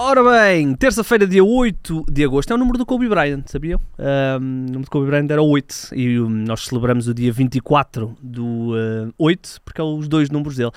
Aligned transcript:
Ora 0.00 0.22
bem, 0.22 0.76
terça-feira, 0.76 1.26
dia 1.26 1.42
8 1.42 2.04
de 2.08 2.22
agosto, 2.22 2.52
é 2.52 2.54
o 2.54 2.56
número 2.56 2.78
do 2.78 2.86
Kobe 2.86 3.08
Bryant, 3.08 3.42
sabiam? 3.46 3.80
Um, 3.98 4.36
o 4.36 4.66
número 4.66 4.84
do 4.84 4.90
Kobe 4.90 5.06
Bryant 5.08 5.28
era 5.28 5.42
8 5.42 5.88
e 5.92 6.20
nós 6.20 6.66
celebramos 6.66 7.08
o 7.08 7.12
dia 7.12 7.32
24 7.32 8.16
do 8.22 8.74
uh, 8.74 9.12
8, 9.18 9.60
porque 9.64 9.80
é 9.80 9.84
os 9.84 10.06
dois 10.06 10.30
números 10.30 10.56
dele. 10.56 10.70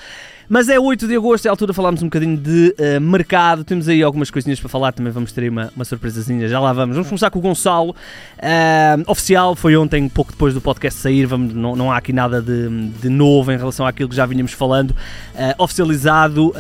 Mas 0.50 0.70
é 0.70 0.80
8 0.80 1.08
de 1.08 1.16
agosto, 1.16 1.46
é 1.46 1.50
a 1.50 1.52
altura 1.52 1.72
de 1.72 1.76
falarmos 1.76 2.02
um 2.02 2.08
bocadinho 2.08 2.36
de 2.36 2.76
uh, 2.80 3.00
mercado, 3.00 3.64
temos 3.64 3.88
aí 3.88 4.02
algumas 4.02 4.32
coisinhas 4.32 4.60
para 4.60 4.68
falar, 4.68 4.92
também 4.92 5.14
vamos 5.14 5.32
ter 5.32 5.42
aí 5.42 5.50
uma, 5.50 5.72
uma 5.76 5.86
surpresazinha, 5.86 6.48
já 6.48 6.60
lá 6.60 6.74
vamos. 6.74 6.96
Vamos 6.96 7.08
começar 7.08 7.30
com 7.30 7.38
o 7.38 7.42
Gonçalo, 7.44 7.92
uh, 7.92 9.04
oficial, 9.06 9.56
foi 9.56 9.78
ontem, 9.78 10.10
pouco 10.10 10.32
depois 10.32 10.56
do 10.56 10.60
podcast 10.60 11.00
sair, 11.00 11.28
vamos, 11.28 11.54
não, 11.54 11.76
não 11.76 11.92
há 11.92 11.98
aqui 11.98 12.12
nada 12.12 12.42
de, 12.42 12.88
de 13.00 13.08
novo 13.08 13.52
em 13.52 13.58
relação 13.58 13.86
àquilo 13.86 14.10
que 14.10 14.16
já 14.16 14.26
vinhamos 14.26 14.52
falando. 14.52 14.96
oficializado, 15.60 16.54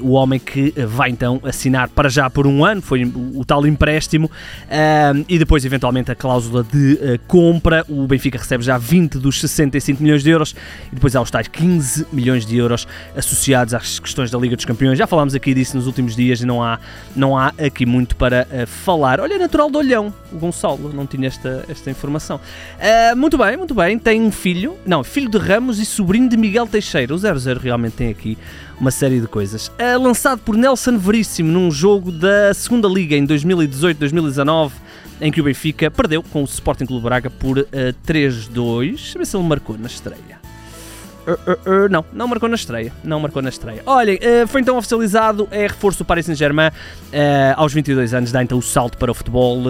o 0.00 0.12
homem 0.12 0.38
que 0.38 0.72
vai 0.86 1.10
então 1.10 1.40
assinar 1.42 1.71
assinar 1.72 1.88
para 1.88 2.08
já 2.08 2.28
por 2.28 2.46
um 2.46 2.64
ano, 2.64 2.82
foi 2.82 3.04
o, 3.04 3.44
tal 3.44 3.66
empréstimo, 3.66 4.26
uh, 4.26 5.24
e 5.28 5.38
depois 5.38 5.64
eventualmente 5.64 6.10
a 6.10 6.14
cláusula 6.14 6.62
de 6.62 6.94
uh, 6.94 7.18
compra. 7.26 7.84
O 7.88 8.06
Benfica 8.06 8.38
recebe 8.38 8.62
já 8.62 8.76
20 8.76 9.18
dos 9.18 9.40
65 9.40 10.02
milhões 10.02 10.22
de 10.22 10.30
euros 10.30 10.54
e 10.90 10.94
depois 10.94 11.16
há 11.16 11.22
os 11.22 11.30
tais 11.30 11.48
15 11.48 12.06
milhões 12.12 12.44
de 12.44 12.56
euros 12.56 12.86
associados 13.16 13.72
às 13.72 13.98
questões 13.98 14.30
da 14.30 14.38
Liga 14.38 14.54
dos 14.54 14.64
Campeões. 14.64 14.98
Já 14.98 15.06
falámos 15.06 15.34
aqui 15.34 15.54
disso 15.54 15.76
nos 15.76 15.86
últimos 15.86 16.14
dias 16.14 16.40
e 16.42 16.46
não 16.46 16.62
há, 16.62 16.78
não 17.16 17.36
há 17.36 17.48
aqui 17.48 17.86
muito 17.86 18.14
para 18.16 18.46
uh, 18.50 18.66
falar. 18.66 19.20
Olha, 19.20 19.38
natural 19.38 19.70
de 19.70 19.78
Olhão, 19.78 20.12
o 20.30 20.36
Gonçalo, 20.36 20.92
não 20.92 21.06
tinha 21.06 21.28
esta, 21.28 21.64
esta 21.68 21.90
informação. 21.90 22.36
Uh, 22.36 23.16
muito 23.16 23.38
bem, 23.38 23.56
muito 23.56 23.74
bem, 23.74 23.98
tem 23.98 24.20
um 24.20 24.30
filho, 24.30 24.76
não, 24.84 25.02
filho 25.02 25.30
de 25.30 25.38
Ramos 25.38 25.78
e 25.78 25.86
sobrinho 25.86 26.28
de 26.28 26.36
Miguel 26.36 26.66
Teixeira. 26.66 27.14
O 27.14 27.18
00 27.18 27.60
realmente 27.60 27.94
tem 27.94 28.10
aqui 28.10 28.36
uma 28.82 28.90
série 28.90 29.20
de 29.20 29.28
coisas. 29.28 29.68
Uh, 29.68 30.02
lançado 30.02 30.40
por 30.40 30.56
Nelson 30.56 30.98
Veríssimo 30.98 31.50
num 31.52 31.70
jogo 31.70 32.10
da 32.10 32.52
segunda 32.52 32.88
Liga 32.88 33.16
em 33.16 33.24
2018-2019, 33.24 34.72
em 35.20 35.30
que 35.30 35.40
o 35.40 35.44
Benfica 35.44 35.88
perdeu 35.88 36.20
com 36.20 36.42
o 36.42 36.44
Sporting 36.44 36.84
Clube 36.84 37.04
Braga 37.04 37.30
por 37.30 37.58
uh, 37.58 37.66
3-2. 38.04 38.88
Deixa 38.88 39.16
eu 39.16 39.20
ver 39.20 39.26
se 39.26 39.36
ele 39.36 39.46
marcou 39.46 39.78
na 39.78 39.86
estreia. 39.86 40.42
Uh, 41.24 41.30
uh, 41.30 41.88
não, 41.88 42.04
não 42.12 42.26
marcou 42.26 42.48
na 42.48 42.56
estreia. 42.56 42.92
Não 43.04 43.20
marcou 43.20 43.40
na 43.40 43.50
estreia. 43.50 43.82
Olhem, 43.86 44.18
foi 44.48 44.60
então 44.60 44.76
oficializado, 44.76 45.46
é 45.52 45.62
reforço 45.68 45.98
do 45.98 46.04
Paris 46.04 46.26
Saint-Germain. 46.26 46.72
aos 47.56 47.72
22 47.72 48.12
anos 48.12 48.32
dá 48.32 48.42
então 48.42 48.58
o 48.58 48.62
salto 48.62 48.98
para 48.98 49.12
o 49.12 49.14
futebol 49.14 49.62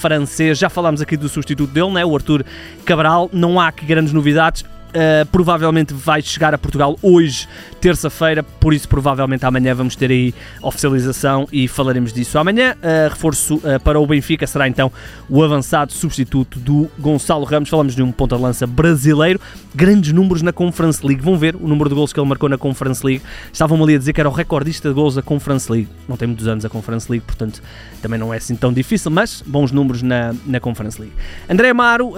francês. 0.00 0.58
Já 0.58 0.68
falámos 0.68 1.00
aqui 1.00 1.16
do 1.16 1.30
substituto 1.30 1.72
dele, 1.72 1.92
né, 1.92 2.04
o 2.04 2.14
Arthur 2.14 2.44
Cabral. 2.84 3.30
Não 3.32 3.58
há 3.58 3.68
aqui 3.68 3.86
grandes 3.86 4.12
novidades. 4.12 4.66
Uh, 4.90 5.24
provavelmente 5.30 5.94
vai 5.94 6.20
chegar 6.20 6.52
a 6.52 6.58
Portugal 6.58 6.98
hoje, 7.00 7.46
terça-feira, 7.80 8.42
por 8.42 8.74
isso 8.74 8.88
provavelmente 8.88 9.46
amanhã 9.46 9.72
vamos 9.72 9.94
ter 9.94 10.10
aí 10.10 10.34
oficialização 10.60 11.46
e 11.52 11.68
falaremos 11.68 12.12
disso 12.12 12.36
amanhã. 12.38 12.74
Uh, 12.74 13.08
reforço 13.08 13.56
uh, 13.56 13.80
para 13.84 14.00
o 14.00 14.06
Benfica 14.06 14.46
será 14.48 14.66
então 14.66 14.90
o 15.28 15.44
avançado 15.44 15.92
substituto 15.92 16.58
do 16.58 16.90
Gonçalo 16.98 17.44
Ramos. 17.44 17.68
Falamos 17.68 17.94
de 17.94 18.02
um 18.02 18.10
ponta 18.10 18.34
de 18.34 18.42
lança 18.42 18.66
brasileiro, 18.66 19.40
grandes 19.74 20.12
números 20.12 20.42
na 20.42 20.52
Conference 20.52 21.06
League. 21.06 21.22
Vão 21.22 21.38
ver 21.38 21.54
o 21.54 21.68
número 21.68 21.88
de 21.88 21.94
gols 21.94 22.12
que 22.12 22.18
ele 22.18 22.28
marcou 22.28 22.48
na 22.48 22.58
Conference 22.58 23.06
League. 23.06 23.22
Estavam 23.52 23.80
ali 23.82 23.94
a 23.94 23.98
dizer 23.98 24.12
que 24.12 24.20
era 24.20 24.28
o 24.28 24.32
recordista 24.32 24.88
de 24.88 24.94
gols 24.94 25.14
da 25.14 25.22
Conference 25.22 25.70
League. 25.70 25.88
Não 26.08 26.16
tem 26.16 26.26
muitos 26.26 26.48
anos 26.48 26.64
a 26.64 26.68
Conference 26.68 27.10
League, 27.10 27.24
portanto 27.24 27.62
também 28.02 28.18
não 28.18 28.34
é 28.34 28.38
assim 28.38 28.56
tão 28.56 28.72
difícil, 28.72 29.10
mas 29.10 29.40
bons 29.46 29.70
números 29.70 30.02
na, 30.02 30.34
na 30.46 30.58
Conference 30.58 31.00
League. 31.00 31.14
André 31.48 31.70
Amaro 31.70 32.14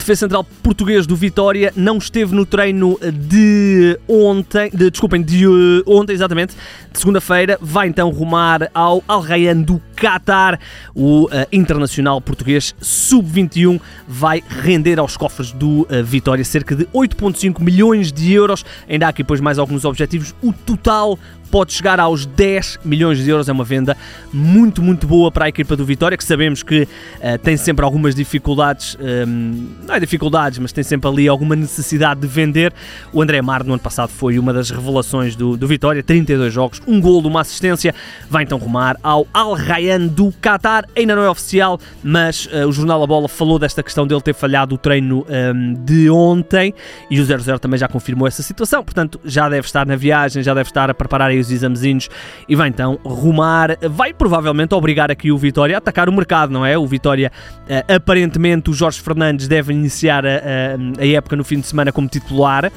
defesa 0.00 0.20
central 0.20 0.44
português 0.62 1.06
do 1.06 1.14
Vitória 1.14 1.72
não 1.76 1.98
esteve 1.98 2.34
no 2.34 2.44
treino 2.44 2.98
de 3.12 3.98
ontem, 4.08 4.70
de, 4.70 4.90
desculpem, 4.90 5.22
de 5.22 5.46
uh, 5.46 5.82
ontem 5.86 6.12
exatamente, 6.12 6.56
de 6.90 6.98
segunda-feira, 6.98 7.58
vai 7.60 7.88
então 7.88 8.10
rumar 8.10 8.70
ao 8.74 9.04
Al 9.06 9.20
Rayyan 9.20 9.60
do 9.62 9.80
Qatar. 9.94 10.58
O 10.94 11.24
uh, 11.24 11.28
internacional 11.52 12.20
português 12.20 12.74
sub-21 12.80 13.80
vai 14.08 14.42
render 14.48 14.98
aos 14.98 15.16
cofres 15.16 15.52
do 15.52 15.82
uh, 15.82 16.02
Vitória 16.02 16.44
cerca 16.44 16.74
de 16.74 16.86
8.5 16.86 17.60
milhões 17.60 18.10
de 18.10 18.32
euros. 18.32 18.64
Ainda 18.88 19.06
há 19.06 19.08
aqui 19.10 19.22
depois 19.22 19.40
mais 19.40 19.58
alguns 19.58 19.84
objetivos. 19.84 20.34
O 20.42 20.52
total 20.52 21.18
pode 21.50 21.72
chegar 21.72 21.98
aos 21.98 22.24
10 22.24 22.80
milhões 22.84 23.18
de 23.18 23.28
euros. 23.28 23.48
É 23.48 23.52
uma 23.52 23.64
venda 23.64 23.96
muito, 24.32 24.82
muito 24.82 25.06
boa 25.06 25.30
para 25.30 25.46
a 25.46 25.48
equipa 25.48 25.76
do 25.76 25.84
Vitória, 25.84 26.16
que 26.16 26.24
sabemos 26.24 26.62
que 26.62 26.82
uh, 26.82 27.38
tem 27.42 27.56
sempre 27.56 27.84
algumas 27.84 28.14
dificuldades, 28.14 28.96
um, 29.00 29.06
ehm, 29.06 29.66
não 29.86 29.94
é 29.94 30.00
dificuldades, 30.00 30.58
mas 30.58 30.72
tem 30.72 30.84
sempre 30.84 31.10
ali 31.10 31.28
alguma 31.28 31.56
necessidade 31.56 32.20
de 32.20 32.26
vender. 32.26 32.72
O 33.12 33.20
André 33.20 33.42
Mar, 33.42 33.64
no 33.64 33.72
ano 33.72 33.82
passado, 33.82 34.10
foi 34.10 34.38
uma 34.38 34.52
das 34.52 34.70
revelações 34.70 35.34
do, 35.34 35.56
do 35.56 35.66
Vitória, 35.66 36.02
32 36.02 36.52
jogos, 36.52 36.80
um 36.86 37.00
gol, 37.00 37.20
uma 37.26 37.40
assistência. 37.40 37.94
Vai 38.28 38.44
então 38.44 38.58
rumar 38.58 38.96
ao 39.02 39.26
Al 39.32 39.54
Rayyan 39.54 40.06
do 40.06 40.32
Qatar. 40.40 40.84
Ainda 40.96 41.16
não 41.16 41.22
é 41.22 41.30
oficial, 41.30 41.78
mas 42.02 42.46
uh, 42.46 42.68
o 42.68 42.72
Jornal 42.72 43.02
A 43.02 43.06
Bola 43.06 43.28
falou 43.28 43.58
desta 43.58 43.82
questão 43.82 44.06
dele 44.06 44.20
ter 44.20 44.34
falhado 44.34 44.74
o 44.74 44.78
treino 44.78 45.20
um, 45.20 45.32
ehm, 45.32 45.74
de 45.84 46.10
ontem 46.10 46.72
e 47.10 47.20
o 47.20 47.24
00 47.24 47.58
também 47.58 47.78
já 47.78 47.88
confirmou 47.88 48.26
essa 48.26 48.42
situação. 48.42 48.84
Portanto, 48.84 49.20
já 49.24 49.48
deve 49.48 49.66
estar 49.66 49.86
na 49.86 49.96
viagem, 49.96 50.42
já 50.42 50.54
deve 50.54 50.68
estar 50.68 50.90
a 50.90 50.94
preparar 50.94 51.32
os 51.40 51.50
examezinhos 51.50 52.08
e 52.48 52.54
vai 52.54 52.68
então 52.68 52.98
rumar, 53.04 53.76
vai 53.88 54.12
provavelmente 54.12 54.74
obrigar 54.74 55.10
aqui 55.10 55.30
o 55.32 55.38
Vitória 55.38 55.76
a 55.76 55.78
atacar 55.78 56.08
o 56.08 56.12
mercado, 56.12 56.52
não 56.52 56.64
é? 56.64 56.76
O 56.78 56.86
Vitória, 56.86 57.30
uh, 57.62 57.94
aparentemente, 57.94 58.70
o 58.70 58.72
Jorge 58.72 59.00
Fernandes 59.00 59.48
deve 59.48 59.72
iniciar 59.72 60.24
a, 60.26 60.30
a, 60.30 61.02
a, 61.02 61.06
época 61.06 61.36
no 61.36 61.44
fim 61.44 61.60
de 61.60 61.66
semana 61.66 61.92
como 61.92 62.08
titular, 62.08 62.66
uh, 62.66 62.70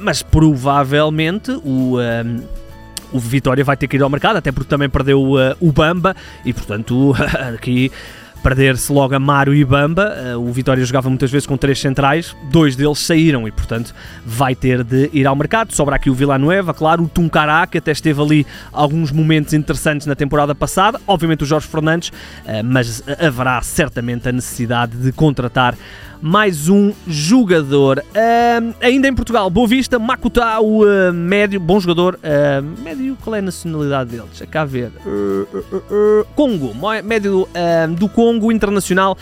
mas 0.00 0.22
provavelmente 0.22 1.50
o. 1.64 1.98
Uh, 1.98 2.64
o 3.12 3.18
Vitória 3.20 3.62
vai 3.62 3.76
ter 3.76 3.86
que 3.86 3.96
ir 3.96 4.02
ao 4.02 4.10
mercado, 4.10 4.38
até 4.38 4.50
porque 4.50 4.68
também 4.68 4.88
perdeu 4.88 5.22
o 5.60 5.70
Bamba 5.70 6.16
e, 6.44 6.52
portanto, 6.52 7.14
aqui 7.54 7.92
perder-se 8.44 8.92
logo 8.92 9.14
Amaro 9.14 9.54
e 9.54 9.64
Bamba. 9.64 10.14
Eh, 10.18 10.36
o 10.36 10.52
Vitória 10.52 10.84
jogava 10.84 11.08
muitas 11.08 11.30
vezes 11.30 11.46
com 11.46 11.56
três 11.56 11.80
centrais, 11.80 12.36
dois 12.50 12.76
deles 12.76 12.98
saíram 12.98 13.48
e, 13.48 13.50
portanto, 13.50 13.94
vai 14.24 14.54
ter 14.54 14.84
de 14.84 15.08
ir 15.14 15.26
ao 15.26 15.34
mercado. 15.34 15.74
Sobra 15.74 15.96
aqui 15.96 16.10
o 16.10 16.14
Villanueva, 16.14 16.74
claro, 16.74 17.04
o 17.04 17.08
Tuncará, 17.08 17.66
que 17.66 17.78
até 17.78 17.90
esteve 17.90 18.20
ali 18.20 18.46
alguns 18.70 19.10
momentos 19.10 19.54
interessantes 19.54 20.06
na 20.06 20.14
temporada 20.14 20.54
passada. 20.54 21.00
Obviamente 21.06 21.42
o 21.42 21.46
Jorge 21.46 21.66
Fernandes, 21.66 22.12
eh, 22.46 22.62
mas 22.62 23.02
haverá 23.18 23.62
certamente 23.62 24.28
a 24.28 24.32
necessidade 24.32 24.94
de 24.94 25.10
contratar 25.10 25.74
mais 26.24 26.70
um 26.70 26.90
jogador. 27.06 27.98
Uh, 27.98 28.74
ainda 28.80 29.06
em 29.06 29.14
Portugal, 29.14 29.50
Boa 29.50 29.68
Vista, 29.68 29.98
Makuta, 29.98 30.58
o 30.58 30.82
uh, 30.82 31.12
médio, 31.12 31.60
bom 31.60 31.78
jogador. 31.78 32.14
Uh, 32.14 32.82
médio, 32.82 33.14
qual 33.22 33.36
é 33.36 33.40
a 33.40 33.42
nacionalidade 33.42 34.10
dele? 34.10 34.22
Deixa 34.30 34.46
cá 34.46 34.64
ver. 34.64 34.90
Congo, 36.34 36.72
médio 37.04 37.46
do 37.98 38.08
Congo, 38.08 38.33
internacional. 38.52 39.16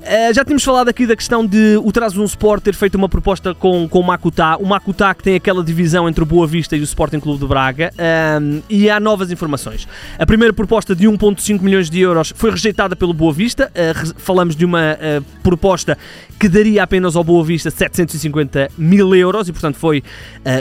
Uh, 0.00 0.32
já 0.32 0.42
tínhamos 0.42 0.64
falado 0.64 0.88
aqui 0.88 1.06
da 1.06 1.14
questão 1.14 1.44
de 1.44 1.78
o 1.84 1.92
Trabzon 1.92 2.24
Sport 2.24 2.62
ter 2.62 2.74
feito 2.74 2.94
uma 2.94 3.08
proposta 3.08 3.54
com, 3.54 3.86
com 3.86 4.00
o 4.00 4.02
Makuta, 4.02 4.56
o 4.56 4.64
Makuta 4.64 5.14
que 5.14 5.22
tem 5.22 5.34
aquela 5.36 5.62
divisão 5.62 6.08
entre 6.08 6.22
o 6.22 6.26
Boa 6.26 6.46
Vista 6.46 6.74
e 6.74 6.80
o 6.80 6.84
Sporting 6.84 7.20
Clube 7.20 7.38
de 7.38 7.46
Braga, 7.46 7.92
um, 8.40 8.62
e 8.70 8.88
há 8.88 8.98
novas 8.98 9.30
informações. 9.30 9.86
A 10.18 10.24
primeira 10.24 10.54
proposta 10.54 10.96
de 10.96 11.06
1.5 11.06 11.60
milhões 11.60 11.90
de 11.90 12.00
euros 12.00 12.32
foi 12.34 12.50
rejeitada 12.50 12.96
pelo 12.96 13.12
Boa 13.12 13.32
Vista, 13.32 13.70
uh, 13.70 14.14
falamos 14.16 14.56
de 14.56 14.64
uma 14.64 14.94
uh, 14.94 15.22
proposta 15.42 15.98
que 16.38 16.48
daria 16.48 16.82
apenas 16.82 17.14
ao 17.14 17.22
Boa 17.22 17.44
Vista 17.44 17.70
750 17.70 18.70
mil 18.78 19.14
euros 19.14 19.50
e 19.50 19.52
portanto 19.52 19.76
foi 19.76 20.02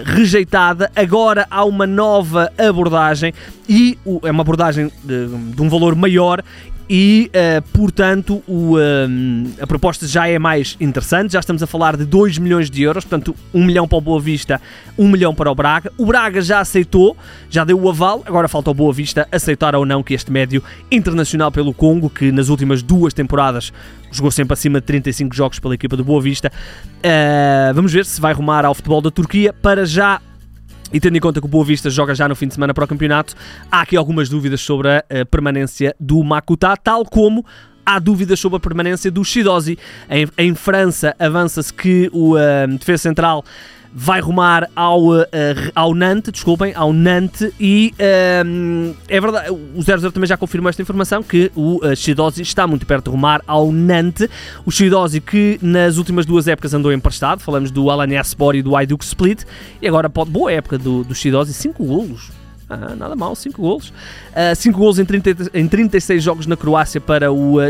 rejeitada. 0.03 0.91
Agora 0.93 1.47
há 1.49 1.63
uma 1.63 1.87
nova 1.87 2.51
abordagem 2.57 3.33
e 3.69 3.97
é 4.23 4.31
uma 4.31 4.41
abordagem 4.41 4.91
de, 5.01 5.27
de 5.27 5.61
um 5.61 5.69
valor 5.69 5.95
maior 5.95 6.43
e, 6.89 7.29
uh, 7.29 7.61
portanto, 7.71 8.41
o, 8.47 8.75
uh, 8.75 8.79
a 9.61 9.67
proposta 9.67 10.07
já 10.07 10.27
é 10.27 10.39
mais 10.39 10.75
interessante. 10.79 11.33
Já 11.33 11.39
estamos 11.39 11.61
a 11.61 11.67
falar 11.67 11.95
de 11.95 12.03
2 12.03 12.39
milhões 12.39 12.67
de 12.67 12.81
euros, 12.81 13.05
portanto, 13.05 13.35
1 13.53 13.63
milhão 13.63 13.87
para 13.87 13.99
o 13.99 14.01
Boa 14.01 14.19
Vista, 14.19 14.59
1 14.97 15.07
milhão 15.07 15.35
para 15.35 15.51
o 15.51 15.55
Braga. 15.55 15.91
O 15.97 16.05
Braga 16.07 16.41
já 16.41 16.59
aceitou, 16.59 17.15
já 17.47 17.63
deu 17.63 17.79
o 17.79 17.87
aval, 17.87 18.23
agora 18.25 18.47
falta 18.47 18.71
ao 18.71 18.73
Boa 18.73 18.91
Vista 18.91 19.27
aceitar 19.31 19.75
ou 19.75 19.85
não 19.85 20.01
que 20.01 20.15
este 20.15 20.31
médio 20.31 20.63
internacional 20.91 21.51
pelo 21.51 21.75
Congo, 21.75 22.09
que 22.09 22.31
nas 22.31 22.49
últimas 22.49 22.81
duas 22.81 23.13
temporadas 23.13 23.71
jogou 24.11 24.31
sempre 24.31 24.53
acima 24.53 24.79
de 24.79 24.87
35 24.87 25.35
jogos 25.35 25.59
pela 25.59 25.75
equipa 25.75 25.95
do 25.95 26.03
Boa 26.03 26.19
Vista, 26.19 26.51
uh, 26.51 27.73
vamos 27.75 27.93
ver 27.93 28.03
se 28.03 28.19
vai 28.19 28.33
rumar 28.33 28.65
ao 28.65 28.73
futebol 28.73 28.99
da 28.99 29.11
Turquia. 29.11 29.53
Para 29.53 29.85
já, 29.85 30.19
e 30.91 30.99
tendo 30.99 31.17
em 31.17 31.19
conta 31.19 31.39
que 31.39 31.45
o 31.45 31.49
Boa 31.49 31.63
Vista 31.65 31.89
joga 31.89 32.15
já 32.15 32.27
no 32.27 32.35
fim 32.35 32.47
de 32.47 32.53
semana 32.53 32.73
para 32.73 32.85
o 32.85 32.87
campeonato, 32.87 33.35
há 33.71 33.81
aqui 33.81 33.95
algumas 33.95 34.29
dúvidas 34.29 34.61
sobre 34.61 34.89
a, 34.89 35.03
permanência 35.29 35.95
do 35.99 36.23
Makuta, 36.23 36.75
tal 36.77 37.05
como 37.05 37.45
há 37.85 37.99
dúvidas 37.99 38.39
sobre 38.39 38.57
a 38.57 38.59
permanência 38.59 39.09
do 39.09 39.23
Shidozi. 39.23 39.77
Em, 40.09 40.27
em 40.37 40.55
França, 40.55 41.15
avança-se 41.19 41.73
que 41.73 42.09
o 42.13 42.35
uh, 42.35 42.67
defesa 42.77 43.03
central 43.03 43.43
vai 43.93 44.21
rumar 44.21 44.69
ao, 44.75 45.09
uh, 45.09 45.25
ao 45.73 45.93
Nantes, 45.93 46.31
desculpem, 46.31 46.73
ao 46.75 46.93
Nantes 46.93 47.51
e 47.59 47.93
uh, 47.95 48.95
é 49.07 49.19
verdade, 49.19 49.51
o 49.51 49.81
00 49.81 50.11
também 50.11 50.27
já 50.27 50.37
confirmou 50.37 50.69
esta 50.69 50.81
informação 50.81 51.23
que 51.23 51.51
o 51.55 51.85
uh, 51.85 51.95
Shidozi 51.95 52.41
está 52.41 52.67
muito 52.67 52.85
perto 52.85 53.05
de 53.05 53.11
rumar 53.11 53.41
ao 53.47 53.71
Nantes, 53.71 54.27
o 54.65 54.71
Shidozi 54.71 55.19
que 55.19 55.59
nas 55.61 55.97
últimas 55.97 56.25
duas 56.25 56.47
épocas 56.47 56.73
andou 56.73 56.93
emprestado, 56.93 57.39
falamos 57.41 57.71
do 57.71 57.89
Alanya 57.89 58.21
Sport 58.21 58.57
e 58.57 58.61
do 58.61 58.75
Ayduk 58.75 59.03
Split 59.03 59.43
e 59.81 59.87
agora 59.87 60.09
pode, 60.09 60.29
boa 60.29 60.51
época 60.51 60.77
do, 60.77 61.03
do 61.03 61.15
Shidozi, 61.15 61.53
5 61.53 61.83
golos 61.83 62.38
Ah, 62.69 62.95
nada 62.95 63.15
mal, 63.15 63.35
5 63.35 63.59
golos. 63.59 63.91
5 64.55 64.75
uh, 64.75 64.79
golos 64.79 64.99
em, 64.99 65.05
30, 65.05 65.49
em 65.55 65.67
36 65.67 66.23
jogos 66.23 66.45
na 66.45 66.55
Croácia 66.55 67.01
para 67.01 67.31
o 67.31 67.57
uh, 67.57 67.69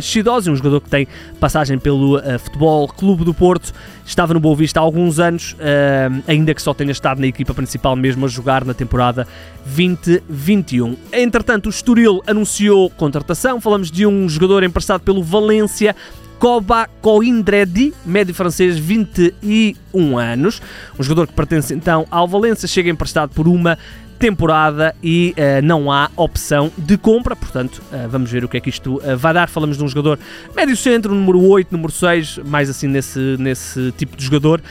um 0.49 0.55
jogador 0.55 0.81
que 0.81 0.89
tem 0.89 1.07
passagem 1.39 1.79
pelo 1.79 2.17
uh, 2.17 2.37
Futebol 2.37 2.85
Clube 2.89 3.23
do 3.23 3.33
Porto. 3.33 3.71
Estava 4.05 4.33
no 4.33 4.41
Boa 4.41 4.57
Vista 4.57 4.79
há 4.79 4.83
alguns 4.83 5.17
anos, 5.17 5.53
uh, 5.53 6.23
ainda 6.27 6.53
que 6.53 6.61
só 6.61 6.73
tenha 6.73 6.91
estado 6.91 7.21
na 7.21 7.27
equipa 7.27 7.53
principal 7.53 7.95
mesmo 7.95 8.25
a 8.25 8.27
jogar 8.27 8.65
na 8.65 8.73
temporada 8.73 9.25
2021. 9.65 10.97
Entretanto, 11.13 11.67
o 11.67 11.69
Estoril 11.69 12.21
anunciou 12.27 12.89
contratação. 12.89 13.61
Falamos 13.61 13.89
de 13.89 14.05
um 14.05 14.27
jogador 14.27 14.63
emprestado 14.63 15.01
pelo 15.01 15.23
Valência 15.23 15.95
Koba 16.39 16.89
Coindredi, 17.01 17.93
médio 18.05 18.33
francês, 18.33 18.77
21 18.77 20.17
anos. 20.17 20.61
Um 20.97 21.03
jogador 21.03 21.27
que 21.27 21.33
pertence 21.33 21.73
então 21.73 22.07
ao 22.09 22.27
Valência, 22.27 22.67
chega 22.67 22.89
emprestado 22.89 23.31
por 23.31 23.45
uma 23.45 23.77
temporada 24.19 24.93
e 25.01 25.33
uh, 25.37 25.65
não 25.65 25.89
há 25.89 26.11
opção 26.17 26.69
de 26.77 26.97
compra, 26.97 27.35
portanto, 27.37 27.81
uh, 27.91 28.09
vamos 28.09 28.29
ver 28.29 28.43
o 28.43 28.49
que 28.49 28.57
é 28.57 28.59
que 28.59 28.69
isto 28.69 28.97
uh, 28.97 29.17
vai 29.17 29.33
dar. 29.33 29.47
Falamos 29.47 29.77
de 29.77 29.83
um 29.83 29.87
jogador 29.87 30.19
médio 30.53 30.75
centro, 30.75 31.15
número 31.15 31.41
8, 31.41 31.71
número 31.71 31.91
6, 31.91 32.39
mais 32.45 32.69
assim 32.69 32.87
nesse, 32.87 33.37
nesse 33.39 33.93
tipo 33.93 34.17
de 34.17 34.23
jogador. 34.23 34.61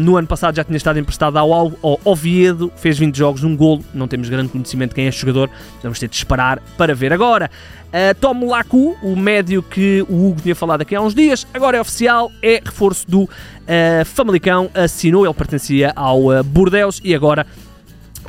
no 0.00 0.16
ano 0.16 0.26
passado 0.26 0.56
já 0.56 0.64
tinha 0.64 0.76
estado 0.76 0.98
emprestado 0.98 1.38
ao, 1.38 1.52
ao 1.52 2.00
Oviedo, 2.04 2.72
fez 2.76 2.98
20 2.98 3.16
jogos, 3.16 3.44
um 3.44 3.56
golo, 3.56 3.84
não 3.94 4.08
temos 4.08 4.28
grande 4.28 4.48
conhecimento 4.48 4.90
de 4.90 4.96
quem 4.96 5.04
é 5.04 5.08
este 5.08 5.20
jogador, 5.20 5.48
vamos 5.80 6.00
ter 6.00 6.08
de 6.08 6.16
esperar 6.16 6.60
para 6.76 6.92
ver. 6.92 7.12
Agora, 7.12 7.48
uh, 7.86 8.14
Tom 8.20 8.46
Lacu, 8.46 8.96
o 9.00 9.14
médio 9.14 9.62
que 9.62 10.04
o 10.08 10.26
Hugo 10.26 10.40
tinha 10.42 10.56
falado 10.56 10.80
aqui 10.80 10.96
há 10.96 11.00
uns 11.00 11.14
dias, 11.14 11.46
agora 11.54 11.76
é 11.76 11.80
oficial, 11.80 12.32
é 12.42 12.60
reforço 12.64 13.08
do 13.08 13.28
Famalicão, 14.04 14.68
assinou, 14.74 15.24
ele 15.24 15.34
pertencia 15.34 15.92
ao 15.94 16.42
Bordeus 16.42 17.00
e 17.04 17.14
agora 17.14 17.46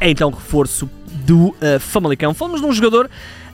é 0.04 0.10
então 0.10 0.30
reforço 0.30 0.90
do 1.26 1.48
uh, 1.48 1.80
Famalicão. 1.80 2.34
Falamos 2.34 2.60
de 2.60 2.68
um 2.68 2.74
jogador 2.74 3.10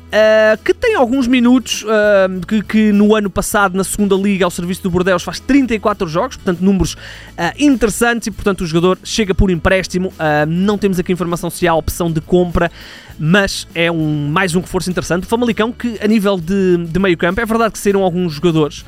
Uh, 0.09 0.57
que 0.63 0.73
tem 0.73 0.95
alguns 0.95 1.27
minutos, 1.27 1.83
uh, 1.83 2.43
que, 2.47 2.63
que, 2.63 2.91
no 2.91 3.15
ano 3.15 3.29
passado, 3.29 3.77
na 3.77 3.83
segunda 3.83 4.15
Liga, 4.15 4.43
ao 4.43 4.49
serviço 4.49 4.81
do 4.81 4.89
Bordeaux, 4.89 5.21
faz 5.21 5.39
34 5.39 6.07
jogos, 6.07 6.35
portanto, 6.35 6.61
números 6.61 6.95
uh, 6.95 7.53
interessantes 7.59 8.25
e, 8.25 8.31
portanto, 8.31 8.61
o 8.61 8.65
jogador 8.65 8.97
chega 9.03 9.35
por 9.35 9.51
empréstimo. 9.51 10.11
não 10.47 10.79
temos 10.79 10.97
aqui 10.97 11.13
informação 11.13 11.51
se 11.51 11.67
há 11.67 11.75
opção 11.75 12.11
de 12.11 12.21
compra, 12.21 12.71
mas 13.19 13.67
é 13.75 13.91
um, 13.91 14.27
mais 14.29 14.55
um 14.55 14.61
reforço 14.61 14.89
interessante. 14.89 15.25
O 15.25 15.27
Famalicão, 15.27 15.71
que 15.71 15.99
a 16.01 16.07
nível 16.07 16.39
de, 16.39 16.77
de 16.87 16.99
meio 16.99 17.15
campo, 17.15 17.39
é 17.39 17.45
verdade 17.45 17.73
que 17.73 17.77
saíram 17.77 18.01
alguns 18.01 18.33
jogadores. 18.33 18.83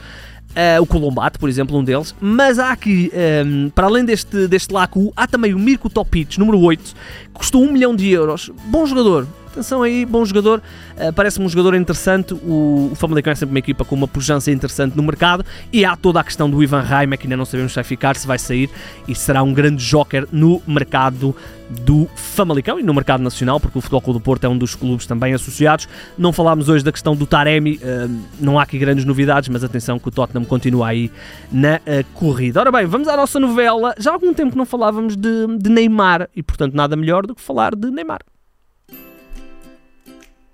Uh, 0.51 0.81
o 0.81 0.85
Colombato, 0.85 1.39
por 1.39 1.47
exemplo, 1.47 1.77
um 1.77 1.83
deles. 1.83 2.13
Mas 2.19 2.59
há 2.59 2.71
aqui, 2.71 3.09
um, 3.13 3.17
ehm, 3.17 3.69
para 3.69 3.87
além 3.87 4.03
deste, 4.03 4.47
deste 4.47 4.73
Lacu, 4.73 5.13
há 5.15 5.25
também 5.25 5.53
o 5.53 5.59
Mirko 5.59 5.89
Topic, 5.89 6.37
número 6.37 6.59
8, 6.59 6.83
que 6.83 6.93
custou 7.33 7.63
1 7.63 7.71
milhão 7.71 7.95
de 7.95 8.09
euros. 8.09 8.51
Bom 8.65 8.85
jogador, 8.85 9.25
atenção 9.51 9.83
aí, 9.83 10.05
bom 10.05 10.23
jogador, 10.25 10.61
uh, 10.97 11.13
parece-me 11.13 11.45
um 11.45 11.49
jogador 11.49 11.75
interessante. 11.75 12.33
O, 12.33 12.89
o 12.91 12.95
Famalicão 12.95 13.31
é 13.31 13.35
sempre 13.35 13.53
uma 13.53 13.59
equipa 13.59 13.85
com 13.85 13.95
uma 13.95 14.07
pujança 14.07 14.51
interessante 14.51 14.95
no 14.95 15.03
mercado 15.03 15.45
e 15.71 15.85
há 15.85 15.95
toda 15.95 16.19
a 16.19 16.23
questão 16.23 16.49
do 16.49 16.61
Ivan 16.63 16.81
Raima, 16.81 17.17
que 17.17 17.25
ainda 17.25 17.37
não 17.37 17.45
sabemos 17.45 17.71
se 17.71 17.75
vai 17.75 17.83
ficar, 17.83 18.15
se 18.15 18.25
vai 18.25 18.39
sair 18.39 18.69
e 19.07 19.13
será 19.13 19.43
um 19.43 19.53
grande 19.53 19.83
joker 19.83 20.27
no 20.31 20.61
mercado 20.65 21.35
do 21.69 22.07
Famalicão 22.15 22.79
e 22.79 22.83
no 22.83 22.93
mercado 22.93 23.23
nacional, 23.23 23.59
porque 23.59 23.77
o 23.77 23.81
Futebol 23.81 24.01
Clube 24.01 24.19
do 24.19 24.23
Porto 24.23 24.43
é 24.43 24.49
um 24.49 24.57
dos 24.57 24.75
clubes 24.75 25.05
também 25.05 25.33
associados. 25.33 25.87
Não 26.17 26.33
falámos 26.33 26.67
hoje 26.67 26.83
da 26.83 26.91
questão 26.91 27.15
do 27.15 27.25
Taremi, 27.25 27.77
uh, 27.77 28.21
não 28.39 28.59
há 28.59 28.63
aqui 28.63 28.77
grandes 28.77 29.05
novidades, 29.05 29.49
mas 29.49 29.63
atenção 29.63 29.97
que 29.97 30.07
o 30.07 30.11
Tottenham 30.11 30.45
continua 30.45 30.87
aí 30.87 31.11
na 31.51 31.75
uh, 31.77 32.05
corrida. 32.13 32.59
Ora 32.59 32.71
bem, 32.71 32.85
vamos 32.85 33.07
à 33.07 33.15
nossa 33.15 33.39
novela. 33.39 33.93
Já 33.97 34.11
há 34.11 34.13
algum 34.13 34.33
tempo 34.33 34.51
que 34.51 34.57
não 34.57 34.65
falávamos 34.65 35.15
de, 35.15 35.47
de 35.57 35.69
Neymar 35.69 36.29
e, 36.35 36.43
portanto, 36.43 36.73
nada 36.73 36.95
melhor 36.95 37.25
do 37.25 37.33
que 37.33 37.41
falar 37.41 37.75
de 37.75 37.89
Neymar. 37.89 38.19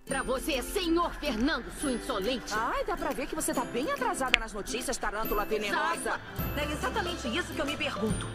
Pra 0.07 0.23
você, 0.23 0.61
senhor 0.63 1.13
Fernando, 1.15 1.65
sua 1.81 1.91
insolente. 1.91 2.53
Ai, 2.53 2.85
dá 2.85 2.95
pra 2.95 3.09
ver 3.09 3.27
que 3.27 3.35
você 3.35 3.53
tá 3.53 3.65
bem 3.65 3.91
atrasada 3.91 4.39
nas 4.39 4.53
notícias, 4.53 4.95
tarântula 4.97 5.43
venenosa. 5.43 6.19
É 6.55 6.71
exatamente 6.71 7.27
isso 7.27 7.53
que 7.53 7.59
eu 7.59 7.65
me 7.65 7.75
pergunto. 7.75 8.25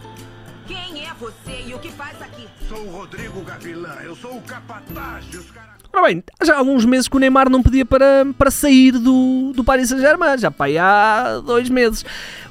Quem 0.67 1.07
é 1.07 1.15
você 1.15 1.63
e 1.67 1.75
o 1.75 1.79
que 1.79 1.91
faz 1.91 2.21
aqui? 2.21 2.49
Sou 2.69 2.79
o 2.79 2.91
Rodrigo 2.91 3.43
Gavilã, 3.43 3.95
eu 4.03 4.15
sou 4.15 4.37
o 4.37 4.43
capataz 4.43 5.25
dos 5.27 5.51
caras... 5.51 5.72
Ora 5.95 6.09
bem, 6.09 6.25
já 6.43 6.55
há 6.55 6.59
alguns 6.59 6.87
meses 6.87 7.07
que 7.07 7.15
o 7.15 7.21
Neymar 7.21 7.51
não 7.51 7.63
pedia 7.63 7.85
para, 7.85 8.27
para 8.39 8.51
sair 8.51 8.93
do, 8.93 9.53
do 9.55 9.63
Paris 9.63 9.91
Saint-Germain, 9.91 10.39
já 10.39 10.53
aí 10.59 10.79
há 10.79 11.43
dois 11.45 11.69
meses. 11.69 12.03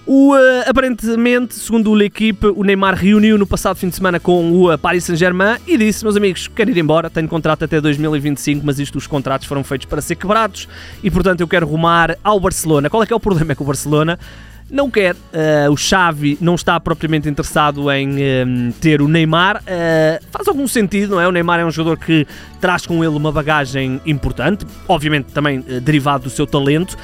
O, 0.05 0.35
uh, 0.35 0.37
aparentemente, 0.67 1.55
segundo 1.55 1.95
a 1.95 2.05
equipe, 2.05 2.45
o 2.47 2.63
Neymar 2.63 2.93
reuniu 2.93 3.39
no 3.39 3.47
passado 3.47 3.75
fim 3.75 3.89
de 3.89 3.95
semana 3.95 4.19
com 4.19 4.51
o 4.51 4.71
uh, 4.71 4.77
Paris 4.77 5.05
Saint-Germain 5.05 5.57
e 5.65 5.75
disse: 5.75 6.03
Meus 6.03 6.15
amigos, 6.15 6.47
quero 6.47 6.69
ir 6.69 6.77
embora, 6.77 7.09
tenho 7.09 7.27
contrato 7.27 7.65
até 7.65 7.81
2025, 7.81 8.63
mas 8.63 8.79
isto, 8.79 8.97
os 8.97 9.07
contratos 9.07 9.47
foram 9.47 9.63
feitos 9.63 9.85
para 9.85 10.01
ser 10.01 10.15
quebrados 10.15 10.67
e, 11.03 11.09
portanto, 11.09 11.41
eu 11.41 11.47
quero 11.47 11.65
rumar 11.65 12.17
ao 12.23 12.39
Barcelona. 12.39 12.89
Qual 12.91 13.01
é 13.01 13.07
que 13.07 13.13
é 13.13 13.15
o 13.15 13.19
problema? 13.19 13.53
É 13.53 13.55
que 13.55 13.61
o 13.63 13.65
Barcelona 13.65 14.19
não 14.71 14.89
quer. 14.89 15.15
Uh, 15.15 15.71
o 15.71 15.77
Xavi 15.77 16.37
não 16.39 16.55
está 16.55 16.79
propriamente 16.79 17.27
interessado 17.27 17.91
em 17.91 18.15
uh, 18.15 18.73
ter 18.79 19.01
o 19.01 19.07
Neymar. 19.07 19.57
Uh, 19.57 20.23
faz 20.31 20.47
algum 20.47 20.67
sentido, 20.67 21.11
não 21.11 21.21
é? 21.21 21.27
O 21.27 21.31
Neymar 21.31 21.59
é 21.59 21.65
um 21.65 21.71
jogador 21.71 21.97
que 21.97 22.25
traz 22.59 22.85
com 22.85 23.03
ele 23.03 23.15
uma 23.15 23.31
bagagem 23.31 24.01
importante, 24.05 24.65
obviamente 24.87 25.33
também 25.33 25.59
derivado 25.81 26.23
do 26.23 26.29
seu 26.29 26.47
talento. 26.47 26.97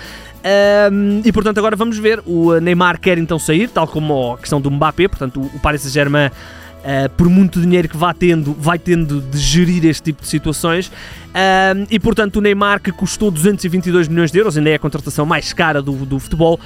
Um, 0.92 1.22
e 1.26 1.32
portanto, 1.32 1.58
agora 1.58 1.76
vamos 1.76 1.98
ver. 1.98 2.22
O 2.26 2.58
Neymar 2.60 3.00
quer 3.00 3.18
então 3.18 3.38
sair, 3.38 3.70
tal 3.70 3.88
como 3.88 4.34
a 4.34 4.38
questão 4.38 4.62
do 4.62 4.72
Mbappé. 4.72 5.08
Portanto, 5.08 5.42
o 5.42 5.60
Paris 5.60 5.82
Saint-Germain, 5.82 6.28
uh, 6.28 7.10
por 7.18 7.30
muito 7.30 7.60
dinheiro 7.60 7.90
que 7.90 7.98
vá 7.98 8.14
tendo, 8.14 8.54
vai 8.54 8.80
tendo 8.80 9.20
de 9.20 9.38
gerir 9.38 9.86
este 9.86 10.04
tipo 10.04 10.22
de 10.22 10.30
situações. 10.30 10.92
Um, 11.38 11.86
e 11.92 12.00
portanto, 12.00 12.38
o 12.38 12.42
Neymar, 12.42 12.82
que 12.82 12.92
custou 12.92 13.30
222 13.30 14.08
milhões 14.08 14.32
de 14.32 14.40
euros, 14.40 14.58
ainda 14.58 14.72
é 14.72 14.74
a 14.74 14.80
contratação 14.80 15.24
mais 15.24 15.54
cara 15.54 15.84
do, 15.84 15.92
do 15.94 16.18
futebol, 16.18 16.60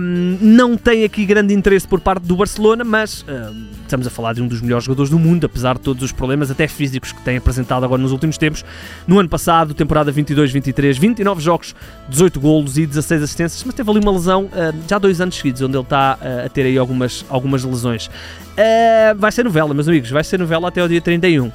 um, 0.00 0.38
não 0.40 0.76
tem 0.76 1.02
aqui 1.02 1.26
grande 1.26 1.52
interesse 1.52 1.86
por 1.88 1.98
parte 1.98 2.22
do 2.22 2.36
Barcelona, 2.36 2.84
mas 2.84 3.24
um, 3.28 3.66
estamos 3.82 4.06
a 4.06 4.10
falar 4.10 4.34
de 4.34 4.42
um 4.42 4.46
dos 4.46 4.60
melhores 4.60 4.84
jogadores 4.84 5.10
do 5.10 5.18
mundo, 5.18 5.46
apesar 5.46 5.74
de 5.74 5.80
todos 5.80 6.00
os 6.04 6.12
problemas, 6.12 6.48
até 6.48 6.68
físicos, 6.68 7.10
que 7.10 7.20
tem 7.22 7.36
apresentado 7.36 7.84
agora 7.84 8.00
nos 8.00 8.12
últimos 8.12 8.38
tempos. 8.38 8.64
No 9.04 9.18
ano 9.18 9.28
passado, 9.28 9.74
temporada 9.74 10.12
22-23, 10.12 10.96
29 11.00 11.42
jogos, 11.42 11.74
18 12.08 12.38
golos 12.38 12.78
e 12.78 12.86
16 12.86 13.24
assistências, 13.24 13.64
mas 13.64 13.74
teve 13.74 13.90
ali 13.90 13.98
uma 13.98 14.12
lesão 14.12 14.44
uh, 14.44 14.74
já 14.88 14.96
dois 14.96 15.20
anos 15.20 15.34
seguidos, 15.34 15.60
onde 15.60 15.76
ele 15.76 15.82
está 15.82 16.18
uh, 16.22 16.46
a 16.46 16.48
ter 16.48 16.66
aí 16.66 16.78
algumas, 16.78 17.24
algumas 17.28 17.64
lesões. 17.64 18.06
Uh, 18.06 19.18
vai 19.18 19.32
ser 19.32 19.44
novela, 19.44 19.74
meus 19.74 19.88
amigos, 19.88 20.08
vai 20.08 20.22
ser 20.22 20.38
novela 20.38 20.68
até 20.68 20.84
o 20.84 20.88
dia 20.88 21.00
31. 21.00 21.50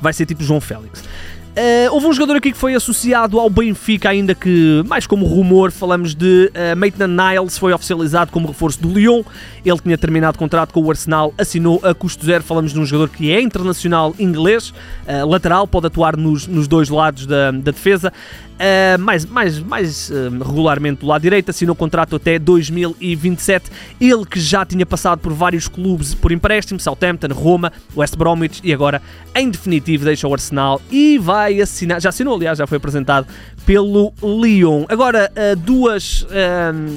Vai 0.00 0.14
ser 0.14 0.24
tipo 0.24 0.42
João 0.42 0.60
Félix. 0.60 1.04
Uh, 1.50 1.92
houve 1.92 2.06
um 2.06 2.12
jogador 2.12 2.36
aqui 2.36 2.52
que 2.52 2.58
foi 2.58 2.74
associado 2.74 3.40
ao 3.40 3.50
Benfica, 3.50 4.08
ainda 4.08 4.36
que 4.36 4.84
mais 4.86 5.04
como 5.04 5.26
rumor, 5.26 5.72
falamos 5.72 6.14
de 6.14 6.50
uh, 6.54 6.76
Maitland 6.76 7.12
Niles, 7.12 7.58
foi 7.58 7.72
oficializado 7.72 8.30
como 8.30 8.46
reforço 8.46 8.80
do 8.80 8.88
Lyon. 8.88 9.24
Ele 9.64 9.78
tinha 9.78 9.98
terminado 9.98 10.38
contrato 10.38 10.72
com 10.72 10.80
o 10.80 10.90
Arsenal, 10.90 11.34
assinou 11.36 11.80
a 11.82 11.92
custo 11.92 12.24
zero. 12.24 12.44
Falamos 12.44 12.72
de 12.72 12.78
um 12.78 12.86
jogador 12.86 13.10
que 13.12 13.32
é 13.32 13.40
internacional 13.40 14.14
inglês, 14.18 14.70
uh, 14.70 15.26
lateral, 15.26 15.66
pode 15.66 15.88
atuar 15.88 16.16
nos, 16.16 16.46
nos 16.46 16.68
dois 16.68 16.88
lados 16.88 17.26
da, 17.26 17.50
da 17.50 17.72
defesa. 17.72 18.12
Uh, 18.60 19.00
mais 19.00 19.24
mais, 19.24 19.58
mais 19.58 20.10
uh, 20.10 20.44
regularmente 20.46 21.00
do 21.00 21.06
lado 21.06 21.22
direito, 21.22 21.50
assinou 21.50 21.74
contrato 21.74 22.16
até 22.16 22.38
2027. 22.38 23.70
Ele 23.98 24.26
que 24.26 24.38
já 24.38 24.66
tinha 24.66 24.84
passado 24.84 25.18
por 25.18 25.32
vários 25.32 25.66
clubes 25.66 26.14
por 26.14 26.30
empréstimo, 26.30 26.78
Southampton, 26.78 27.32
Roma, 27.32 27.72
West 27.96 28.16
Bromwich 28.16 28.60
e 28.62 28.70
agora, 28.70 29.00
em 29.34 29.48
definitivo, 29.48 30.04
deixa 30.04 30.28
o 30.28 30.32
Arsenal 30.34 30.78
e 30.90 31.16
vai 31.16 31.49
assinar, 31.58 32.00
já 32.00 32.10
assinou, 32.10 32.34
aliás, 32.34 32.58
já 32.58 32.66
foi 32.66 32.76
apresentado 32.76 33.26
pelo 33.64 34.12
Lyon. 34.22 34.84
Agora, 34.88 35.30
uh, 35.32 35.56
duas. 35.56 36.26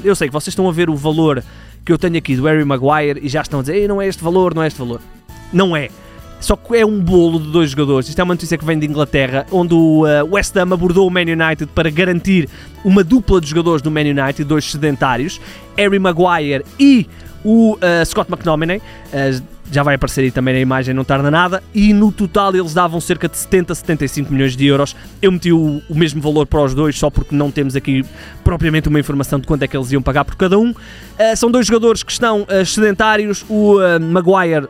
eu 0.04 0.16
sei 0.16 0.28
que 0.28 0.34
vocês 0.34 0.50
estão 0.50 0.68
a 0.68 0.72
ver 0.72 0.90
o 0.90 0.96
valor 0.96 1.42
que 1.86 1.92
eu 1.92 1.98
tenho 1.98 2.18
aqui 2.18 2.36
do 2.36 2.44
Harry 2.44 2.64
Maguire 2.66 3.20
e 3.22 3.30
já 3.30 3.42
estão 3.42 3.60
a 3.60 3.64
dizer, 3.64 3.88
não 3.88 4.02
é 4.02 4.08
este 4.08 4.24
valor, 4.24 4.54
não 4.54 4.64
é 4.64 4.68
este 4.68 4.80
valor. 4.80 5.02
Não 5.52 5.76
é. 5.76 5.90
Só 6.40 6.58
que 6.58 6.76
é 6.76 6.86
um 6.86 7.00
bolo 7.00 7.40
de 7.40 7.52
dois 7.52 7.70
jogadores. 7.72 8.10
Isto 8.10 8.20
é 8.20 8.24
uma 8.24 8.34
notícia 8.34 8.58
que 8.58 8.66
vem 8.66 8.78
de 8.78 8.86
Inglaterra, 8.86 9.46
onde 9.50 9.74
o 9.74 10.04
uh, 10.04 10.34
West 10.34 10.56
Ham 10.58 10.74
abordou 10.74 11.08
o 11.08 11.10
Man 11.10 11.22
United 11.22 11.68
para 11.68 11.90
garantir 11.90 12.50
uma 12.84 13.02
dupla 13.02 13.40
de 13.40 13.48
jogadores 13.48 13.82
do 13.82 13.90
Man 13.90 14.02
United, 14.02 14.44
dois 14.44 14.70
sedentários, 14.70 15.40
Harry 15.78 16.00
Maguire 16.00 16.66
e 16.78 17.08
o 17.46 17.78
Scott 18.06 18.30
McTominay. 18.30 18.82
Já 19.74 19.84
vai 19.84 19.96
aparecer 19.96 20.22
aí 20.22 20.32
também 20.32 20.53
na 20.53 20.60
imagem, 20.60 20.94
não 20.94 21.03
tarda 21.03 21.32
nada. 21.32 21.63
E 21.74 21.94
no 21.94 22.12
total 22.12 22.56
eles 22.56 22.74
davam 22.74 23.01
cerca 23.01 23.27
de 23.27 23.38
70, 23.38 23.75
75 23.75 24.32
milhões 24.32 24.56
de 24.56 24.65
euros. 24.65 24.96
Eu 25.22 25.32
meti 25.32 25.51
o, 25.51 25.82
o 25.89 25.96
mesmo 25.96 26.22
valor 26.22 26.46
para 26.46 26.62
os 26.62 26.74
dois, 26.74 26.98
só 26.98 27.10
porque 27.10 27.36
não 27.36 27.50
temos 27.50 27.75
aqui 27.75 28.06
propriamente 28.44 28.88
uma 28.88 29.00
informação 29.00 29.39
de 29.39 29.48
quanto 29.48 29.63
é 29.63 29.68
que 29.68 29.75
eles 29.75 29.92
iam 29.92 30.01
pagar 30.01 30.25
por 30.25 30.36
cada 30.36 30.58
um. 30.58 30.72
Uh, 30.72 30.75
são 31.36 31.50
dois 31.50 31.65
jogadores 31.65 32.03
que 32.03 32.12
estão 32.12 32.44
uh, 32.44 32.65
sedentários. 32.65 33.44
O 33.50 33.77
uh, 33.77 34.00
Maguire 34.00 34.68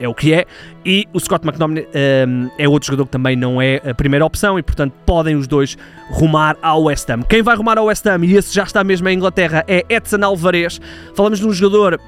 é 0.00 0.08
o 0.08 0.14
que 0.14 0.32
é. 0.32 0.46
E 0.84 1.06
o 1.12 1.20
Scott 1.20 1.46
McTominay 1.46 1.86
um, 2.26 2.50
é 2.58 2.68
outro 2.68 2.86
jogador 2.86 3.04
que 3.04 3.12
também 3.12 3.36
não 3.36 3.60
é 3.60 3.76
a 3.88 3.94
primeira 3.94 4.24
opção 4.24 4.58
e, 4.58 4.62
portanto, 4.62 4.94
podem 5.04 5.36
os 5.36 5.46
dois 5.46 5.76
rumar 6.10 6.56
ao 6.62 6.84
West 6.84 7.08
Ham. 7.10 7.22
Quem 7.22 7.42
vai 7.42 7.54
rumar 7.54 7.76
ao 7.76 7.84
West 7.84 8.06
Ham, 8.06 8.24
e 8.24 8.34
esse 8.34 8.54
já 8.54 8.64
está 8.64 8.82
mesmo 8.82 9.08
em 9.08 9.16
Inglaterra, 9.16 9.62
é 9.68 9.84
Edson 9.88 10.24
Alvarez. 10.24 10.80
Falamos 11.14 11.38
de 11.38 11.46
um 11.46 11.52
jogador 11.52 12.00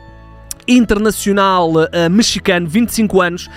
internacional 0.66 1.70
uh, 1.70 2.10
mexicano, 2.10 2.66
25 2.68 3.20
anos 3.20 3.48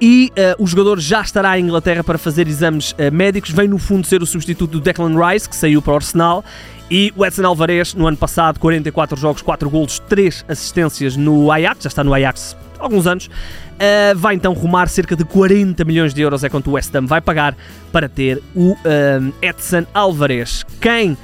e 0.00 0.32
eh, 0.34 0.56
o 0.58 0.66
jogador 0.66 0.98
já 0.98 1.20
estará 1.20 1.58
em 1.58 1.64
Inglaterra 1.64 2.02
para 2.02 2.16
fazer 2.16 2.48
exames 2.48 2.94
eh, 2.96 3.10
médicos. 3.10 3.50
Vem 3.50 3.68
no 3.68 3.76
fundo 3.76 4.06
ser 4.06 4.22
o 4.22 4.26
substituto 4.26 4.70
do 4.70 4.80
Declan 4.80 5.14
Rice, 5.14 5.48
que 5.48 5.54
saiu 5.54 5.82
para 5.82 5.92
o 5.92 5.96
Arsenal. 5.96 6.42
E 6.90 7.12
o 7.14 7.24
Edson 7.24 7.44
Alvarez, 7.44 7.92
no 7.92 8.06
ano 8.06 8.16
passado, 8.16 8.58
44 8.58 9.16
jogos, 9.20 9.42
4 9.42 9.68
golos, 9.68 9.98
3 10.08 10.46
assistências 10.48 11.16
no 11.16 11.52
Ajax, 11.52 11.84
já 11.84 11.88
está 11.88 12.02
no 12.02 12.14
Ajax 12.14 12.56
há 12.78 12.82
alguns 12.82 13.06
anos. 13.06 13.26
Uh, 13.26 14.16
vai 14.16 14.34
então 14.34 14.52
rumar 14.52 14.88
cerca 14.88 15.14
de 15.14 15.24
40 15.24 15.84
milhões 15.84 16.12
de 16.12 16.20
euros, 16.20 16.42
é 16.44 16.48
quanto 16.48 16.68
o 16.68 16.72
West 16.72 16.94
Ham 16.94 17.06
vai 17.06 17.20
pagar 17.20 17.56
para 17.92 18.08
ter 18.08 18.42
o 18.54 18.72
uh, 18.72 18.76
Edson 19.40 19.86
Alvarez. 19.94 20.64
Quem 20.80 21.16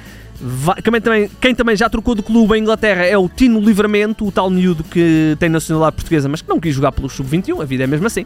Também, 0.83 1.01
também, 1.01 1.31
quem 1.41 1.55
também 1.55 1.75
já 1.75 1.89
trocou 1.89 2.13
de 2.13 2.21
clube 2.21 2.55
em 2.55 2.61
Inglaterra 2.61 3.03
é 3.03 3.17
o 3.17 3.27
Tino 3.27 3.59
Livramento, 3.59 4.27
o 4.27 4.31
tal 4.31 4.49
miúdo 4.49 4.83
que 4.83 5.35
tem 5.39 5.49
nacionalidade 5.49 5.95
portuguesa, 5.95 6.29
mas 6.29 6.41
que 6.41 6.49
não 6.49 6.59
quis 6.59 6.75
jogar 6.75 6.91
pelo 6.91 7.09
Sub-21, 7.09 7.61
a 7.61 7.65
vida 7.65 7.83
é 7.83 7.87
mesmo 7.87 8.05
assim. 8.05 8.25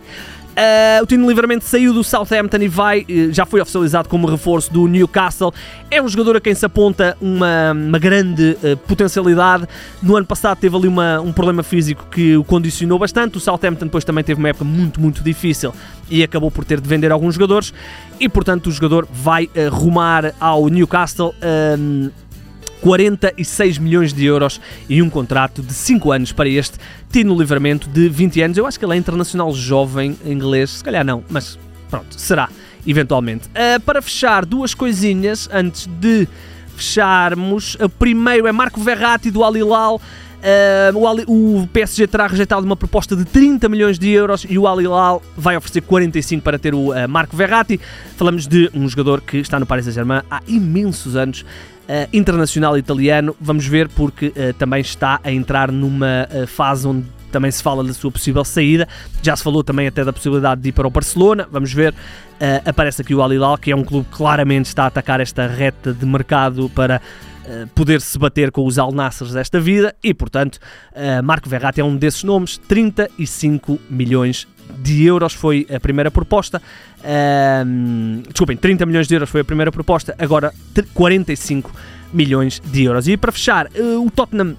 Uh, 0.51 1.03
o 1.03 1.05
Tino 1.05 1.27
Livramento 1.27 1.63
saiu 1.63 1.93
do 1.93 2.03
Southampton 2.03 2.57
e 2.57 2.67
vai, 2.67 3.05
já 3.31 3.45
foi 3.45 3.61
oficializado 3.61 4.09
como 4.09 4.27
reforço 4.27 4.71
do 4.71 4.85
Newcastle. 4.85 5.53
É 5.89 6.01
um 6.01 6.07
jogador 6.09 6.35
a 6.35 6.41
quem 6.41 6.53
se 6.53 6.65
aponta 6.65 7.15
uma, 7.21 7.71
uma 7.71 7.97
grande 7.97 8.57
uh, 8.61 8.75
potencialidade. 8.85 9.65
No 10.03 10.17
ano 10.17 10.25
passado 10.25 10.57
teve 10.57 10.75
ali 10.75 10.87
uma, 10.87 11.21
um 11.21 11.31
problema 11.31 11.63
físico 11.63 12.05
que 12.11 12.35
o 12.35 12.43
condicionou 12.43 12.99
bastante. 12.99 13.37
O 13.37 13.39
Southampton 13.39 13.85
depois 13.85 14.03
também 14.03 14.23
teve 14.23 14.39
uma 14.39 14.49
época 14.49 14.65
muito, 14.65 14.99
muito 14.99 15.23
difícil 15.23 15.73
e 16.09 16.21
acabou 16.21 16.51
por 16.51 16.65
ter 16.65 16.81
de 16.81 16.87
vender 16.87 17.11
alguns 17.11 17.35
jogadores. 17.35 17.73
E 18.19 18.27
portanto 18.27 18.67
o 18.67 18.71
jogador 18.71 19.07
vai 19.09 19.45
uh, 19.45 19.73
rumar 19.73 20.33
ao 20.39 20.67
Newcastle. 20.67 21.33
46 22.81 23.77
milhões 23.77 24.11
de 24.13 24.25
euros 24.25 24.59
e 24.89 25.01
um 25.01 25.09
contrato 25.09 25.61
de 25.61 25.73
5 25.73 26.11
anos 26.11 26.31
para 26.31 26.49
este 26.49 26.77
Tino 27.11 27.37
Livramento 27.37 27.87
de 27.87 28.09
20 28.09 28.41
anos. 28.41 28.57
Eu 28.57 28.65
acho 28.65 28.77
que 28.77 28.85
ele 28.85 28.93
é 28.93 28.97
internacional 28.97 29.53
jovem 29.53 30.17
inglês, 30.25 30.71
se 30.71 30.83
calhar 30.83 31.05
não, 31.05 31.23
mas 31.29 31.57
pronto, 31.89 32.19
será 32.19 32.49
eventualmente. 32.85 33.47
Uh, 33.49 33.79
para 33.81 34.01
fechar, 34.01 34.45
duas 34.45 34.73
coisinhas 34.73 35.47
antes 35.51 35.87
de 35.87 36.27
fecharmos. 36.75 37.75
O 37.75 37.87
primeiro 37.87 38.47
é 38.47 38.51
Marco 38.51 38.81
Verratti 38.81 39.29
do 39.29 39.43
Al 39.43 39.55
Hilal. 39.55 40.01
Uh, 40.41 41.61
o, 41.61 41.67
PSG 41.67 42.07
terá 42.07 42.25
rejeitado 42.25 42.65
uma 42.65 42.75
proposta 42.75 43.15
de 43.15 43.23
30 43.25 43.69
milhões 43.69 43.99
de 43.99 44.09
euros 44.09 44.43
e 44.49 44.57
o 44.57 44.65
Al 44.65 44.81
Hilal 44.81 45.21
vai 45.37 45.55
oferecer 45.55 45.81
45 45.81 46.43
para 46.43 46.57
ter 46.57 46.73
o 46.73 46.91
uh, 46.91 47.07
Marco 47.07 47.37
Verratti. 47.37 47.79
Falamos 48.17 48.47
de 48.47 48.69
um 48.73 48.89
jogador 48.89 49.21
que 49.21 49.37
está 49.37 49.59
no 49.59 49.67
Paris 49.67 49.85
Saint-Germain 49.85 50.21
há 50.31 50.41
imensos 50.47 51.15
anos 51.15 51.41
uh, 51.41 52.07
internacional 52.11 52.75
italiano. 52.75 53.35
Vamos 53.39 53.67
ver, 53.67 53.87
porque 53.89 54.33
também 54.57 54.81
está 54.81 55.19
a 55.23 55.31
entrar 55.31 55.71
numa 55.71 56.27
fase 56.47 56.87
onde 56.87 57.05
também 57.31 57.51
se 57.51 57.63
fala 57.63 57.83
da 57.83 57.93
sua 57.93 58.11
possível 58.11 58.43
saída. 58.43 58.87
Já 59.21 59.35
se 59.35 59.43
falou 59.43 59.63
também 59.63 59.87
até 59.87 60.03
da 60.03 60.13
possibilidade 60.13 60.61
de 60.61 60.69
ir 60.69 60.71
para 60.71 60.87
o 60.87 60.89
Barcelona. 60.89 61.47
Vamos 61.51 61.73
ver. 61.73 61.93
aparece 62.65 63.01
aqui 63.01 63.13
o 63.13 63.21
Al 63.21 63.31
Hilal, 63.33 63.57
que 63.57 63.71
é 63.71 63.75
um 63.75 63.83
clube 63.83 64.07
que 64.09 64.17
claramente 64.17 64.65
está 64.65 64.83
a 64.83 64.87
atacar 64.87 65.19
esta 65.19 65.47
reta 65.47 65.93
de 65.93 66.05
mercado 66.05 66.69
para 66.69 67.01
poder 67.75 67.99
se 68.01 68.17
bater 68.17 68.51
com 68.51 68.65
os 68.65 68.77
Al 68.77 68.91
Nassers 68.91 69.33
desta 69.33 69.59
vida 69.59 69.95
e, 70.03 70.13
portanto, 70.13 70.59
Marco 71.23 71.49
Verratti 71.49 71.81
é 71.81 71.83
um 71.83 71.95
desses 71.95 72.23
nomes. 72.23 72.57
35 72.57 73.79
milhões 73.89 74.47
de 74.79 75.05
euros 75.05 75.33
foi 75.33 75.67
a 75.73 75.79
primeira 75.79 76.09
proposta. 76.09 76.61
Um, 77.65 78.21
desculpem, 78.27 78.55
30 78.55 78.85
milhões 78.85 79.07
de 79.07 79.15
euros 79.15 79.29
foi 79.29 79.41
a 79.41 79.45
primeira 79.45 79.71
proposta, 79.71 80.15
agora 80.17 80.53
45 80.93 81.71
milhões 82.13 82.61
de 82.63 82.83
euros. 82.83 83.07
E 83.07 83.17
para 83.17 83.31
fechar, 83.31 83.67
uh, 83.67 84.05
o 84.05 84.11
Tottenham 84.11 84.55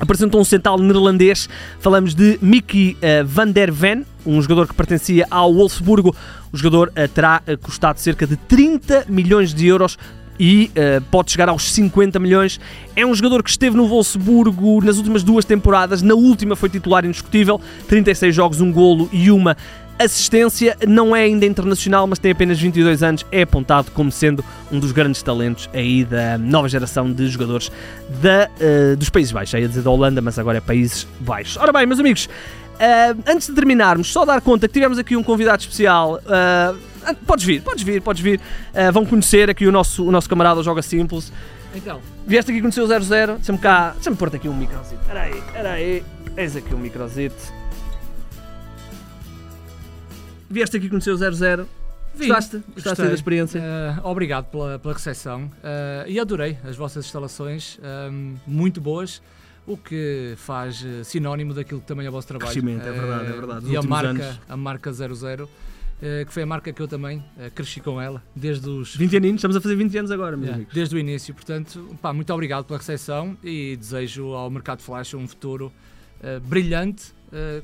apresentou 0.00 0.40
um 0.40 0.44
central 0.44 0.78
neerlandês. 0.78 1.48
Falamos 1.80 2.14
de 2.14 2.38
Mickey 2.40 2.96
uh, 2.96 3.26
van 3.26 3.48
der 3.50 3.70
Ven, 3.70 4.04
um 4.24 4.40
jogador 4.40 4.66
que 4.66 4.74
pertencia 4.74 5.26
ao 5.30 5.52
Wolfsburgo. 5.52 6.14
O 6.52 6.56
jogador 6.56 6.88
uh, 6.88 7.08
terá 7.08 7.42
uh, 7.46 7.58
custado 7.58 7.98
cerca 8.00 8.26
de 8.26 8.36
30 8.36 9.06
milhões 9.08 9.52
de 9.54 9.66
euros 9.66 9.98
e 10.38 10.70
uh, 10.70 11.00
pode 11.10 11.30
chegar 11.30 11.48
aos 11.48 11.72
50 11.72 12.18
milhões. 12.18 12.58
É 12.96 13.06
um 13.06 13.14
jogador 13.14 13.42
que 13.42 13.50
esteve 13.50 13.76
no 13.76 13.86
Wolfsburgo 13.86 14.84
nas 14.84 14.96
últimas 14.96 15.22
duas 15.22 15.44
temporadas, 15.44 16.02
na 16.02 16.14
última 16.14 16.56
foi 16.56 16.68
titular 16.68 17.04
indiscutível, 17.04 17.60
36 17.88 18.34
jogos, 18.34 18.60
um 18.60 18.72
golo 18.72 19.08
e 19.12 19.30
uma 19.30 19.56
assistência. 19.98 20.76
Não 20.86 21.14
é 21.14 21.22
ainda 21.22 21.46
internacional, 21.46 22.06
mas 22.06 22.18
tem 22.18 22.32
apenas 22.32 22.60
22 22.60 23.02
anos. 23.02 23.26
É 23.30 23.42
apontado 23.42 23.90
como 23.92 24.10
sendo 24.10 24.44
um 24.70 24.78
dos 24.78 24.92
grandes 24.92 25.22
talentos 25.22 25.68
aí 25.72 26.04
da 26.04 26.38
nova 26.38 26.68
geração 26.68 27.12
de 27.12 27.28
jogadores 27.28 27.70
da, 28.20 28.48
uh, 28.60 28.96
dos 28.96 29.10
Países 29.10 29.32
Baixos. 29.32 29.60
Ia 29.60 29.68
dizer 29.68 29.82
da 29.82 29.90
Holanda, 29.90 30.20
mas 30.20 30.38
agora 30.38 30.58
é 30.58 30.60
Países 30.60 31.06
Baixos. 31.20 31.56
Ora 31.56 31.72
bem, 31.72 31.86
meus 31.86 32.00
amigos, 32.00 32.26
uh, 32.26 33.22
antes 33.26 33.48
de 33.48 33.54
terminarmos, 33.54 34.12
só 34.12 34.24
dar 34.24 34.40
conta 34.40 34.66
que 34.66 34.74
tivemos 34.74 34.98
aqui 34.98 35.16
um 35.16 35.22
convidado 35.22 35.60
especial. 35.60 36.20
Ah, 37.04 37.14
podes 37.26 37.44
vir, 37.44 37.62
podes 37.62 37.82
vir, 37.82 38.00
podes 38.00 38.22
vir. 38.22 38.38
Uh, 38.38 38.92
vão 38.92 39.04
conhecer 39.04 39.50
aqui 39.50 39.66
o 39.66 39.72
nosso, 39.72 40.06
o 40.06 40.12
nosso 40.12 40.28
camarada 40.28 40.62
Joga 40.62 40.82
Simples. 40.82 41.32
Então, 41.74 42.00
vieste 42.26 42.50
aqui 42.50 42.60
conhecer 42.60 42.80
o 42.80 42.86
00. 42.86 43.36
Deixa-me 43.36 43.58
cá, 43.58 43.92
deixa-me 43.94 44.16
pôr-te 44.16 44.36
aqui 44.36 44.48
um 44.48 44.56
microzito. 44.56 45.00
Espera 45.00 45.22
aí, 45.22 45.38
espera 45.38 45.70
aí. 45.72 46.04
Eis 46.36 46.56
aqui 46.56 46.74
um 46.74 46.78
microzito. 46.78 47.61
Vieste 50.52 50.76
aqui 50.76 50.90
conhecer 50.90 51.10
o 51.10 51.16
00. 51.16 51.66
Vim, 52.14 52.28
Gostaste? 52.28 52.62
Gostaste 52.74 53.02
da 53.04 53.14
experiência? 53.14 53.58
Uh, 53.58 54.06
obrigado 54.06 54.50
pela, 54.50 54.78
pela 54.78 54.92
recepção 54.92 55.44
uh, 55.44 56.06
e 56.06 56.20
adorei 56.20 56.58
as 56.62 56.76
vossas 56.76 57.06
instalações, 57.06 57.80
muito 58.46 58.78
boas, 58.78 59.22
o 59.66 59.78
que 59.78 60.34
faz 60.36 60.84
sinónimo 61.04 61.54
daquilo 61.54 61.80
que 61.80 61.86
também 61.86 62.04
é 62.04 62.10
o 62.10 62.12
vosso 62.12 62.28
trabalho. 62.28 62.50
Crescimento, 62.50 62.86
é 62.86 62.92
verdade, 62.92 63.24
é 63.24 63.32
verdade. 63.32 63.66
e 63.66 63.76
a 63.78 63.82
marca, 63.82 64.08
anos. 64.10 64.40
a 64.46 64.56
marca 64.56 64.92
00 64.92 65.48
eh, 66.02 66.24
que 66.26 66.32
foi 66.34 66.42
a 66.42 66.46
marca 66.46 66.70
que 66.70 66.82
eu 66.82 66.88
também 66.88 67.24
cresci 67.54 67.80
com 67.80 67.98
ela, 67.98 68.22
desde 68.36 68.68
os... 68.68 68.94
20 68.94 69.16
aninhos, 69.16 69.36
estamos 69.36 69.56
a 69.56 69.60
fazer 69.62 69.76
20 69.76 69.96
anos 69.96 70.10
agora, 70.10 70.36
meus 70.36 70.52
amigos. 70.52 70.74
Desde 70.74 70.94
o 70.94 70.98
início, 70.98 71.32
portanto, 71.32 71.96
pá, 72.02 72.12
muito 72.12 72.30
obrigado 72.34 72.66
pela 72.66 72.78
recepção 72.78 73.38
e 73.42 73.74
desejo 73.76 74.34
ao 74.34 74.50
Mercado 74.50 74.82
Flash 74.82 75.14
um 75.14 75.26
futuro 75.26 75.72
uh, 76.22 76.40
brilhante, 76.40 77.12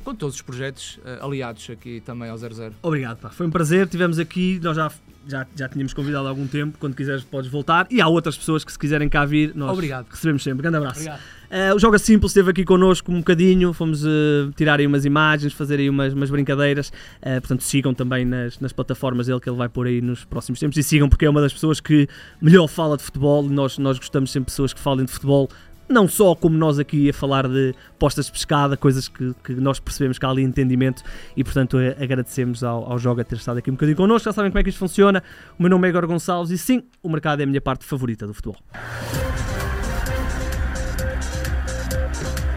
com 0.03 0.15
todos 0.15 0.37
os 0.37 0.41
projetos 0.41 0.99
aliados 1.21 1.69
aqui 1.69 2.01
também 2.01 2.31
ao 2.31 2.39
00. 2.39 2.73
Obrigado, 2.81 3.19
pá. 3.19 3.29
foi 3.29 3.47
um 3.47 3.51
prazer, 3.51 3.87
tivemos 3.87 4.19
aqui, 4.19 4.59
nós 4.63 4.75
já 4.75 4.91
já, 5.29 5.47
já 5.55 5.69
tínhamos 5.69 5.93
convidado 5.93 6.27
há 6.27 6.31
algum 6.31 6.47
tempo. 6.47 6.79
Quando 6.79 6.97
quiseres, 6.97 7.23
podes 7.23 7.51
voltar. 7.51 7.87
E 7.91 8.01
há 8.01 8.09
outras 8.09 8.37
pessoas 8.37 8.65
que, 8.65 8.73
se 8.73 8.79
quiserem 8.79 9.09
cá 9.09 9.25
vir, 9.25 9.55
nós 9.55 9.73
Obrigado. 9.73 10.07
recebemos 10.11 10.43
sempre. 10.43 10.63
Grande 10.63 10.79
abraço. 10.79 11.09
Uh, 11.09 11.75
o 11.75 11.79
Joga 11.79 11.99
Simples 11.99 12.31
esteve 12.31 12.51
aqui 12.51 12.65
connosco 12.65 13.13
um 13.13 13.19
bocadinho. 13.19 13.73
Fomos 13.73 14.05
uh, 14.05 14.51
tirar 14.57 14.81
aí 14.81 14.87
umas 14.87 15.05
imagens, 15.05 15.53
fazer 15.53 15.79
aí 15.79 15.91
umas, 15.91 16.15
umas 16.15 16.31
brincadeiras. 16.31 16.89
Uh, 16.89 17.41
portanto, 17.41 17.63
sigam 17.63 17.93
também 17.93 18.25
nas, 18.25 18.59
nas 18.59 18.73
plataformas 18.73 19.27
dele 19.27 19.39
que 19.39 19.49
ele 19.49 19.57
vai 19.57 19.69
pôr 19.69 19.87
aí 19.87 20.01
nos 20.01 20.25
próximos 20.25 20.59
tempos. 20.59 20.79
E 20.79 20.83
sigam 20.83 21.09
porque 21.09 21.27
é 21.27 21.31
uma 21.31 21.43
das 21.43 21.53
pessoas 21.53 21.79
que 21.79 22.09
melhor 22.41 22.67
fala 22.67 22.97
de 22.97 23.03
futebol. 23.03 23.43
Nós, 23.43 23.77
nós 23.79 23.99
gostamos 23.99 24.31
sempre 24.31 24.47
de 24.47 24.53
pessoas 24.53 24.73
que 24.73 24.81
falem 24.81 25.05
de 25.05 25.13
futebol 25.13 25.49
não 25.89 26.07
só 26.07 26.35
como 26.35 26.57
nós 26.57 26.79
aqui 26.79 27.09
a 27.09 27.13
falar 27.13 27.49
de 27.49 27.75
postas 27.99 28.27
de 28.27 28.33
pescada, 28.33 28.77
coisas 28.77 29.09
que, 29.09 29.35
que 29.43 29.55
nós 29.55 29.81
percebemos 29.81 30.19
que 30.19 30.27
há 30.27 30.29
ali 30.29 30.43
entendimento 30.43 31.03
e 31.37 31.43
portanto 31.43 31.79
agradecemos 32.01 32.63
ao, 32.63 32.93
ao 32.93 32.99
Joga 32.99 33.25
ter 33.25 33.37
estado 33.37 33.59
aqui 33.59 33.71
um 33.71 33.75
bocadinho 33.75 33.97
connosco, 33.97 34.27
já 34.27 34.33
sabem 34.33 34.51
como 34.51 34.59
é 34.59 34.63
que 34.63 34.69
isto 34.69 34.79
funciona. 34.79 35.23
O 35.59 35.63
meu 35.63 35.71
nome 35.71 35.89
é 35.89 35.91
Igor 35.91 36.07
Gonçalves 36.07 36.51
e 36.51 36.59
sim, 36.59 36.83
o 37.03 37.09
mercado 37.09 37.41
é 37.41 37.45
a 37.45 37.47
minha 37.47 37.61
parte 37.61 37.85
favorita 37.85 38.27
do 38.27 38.35
futebol. 38.35 38.57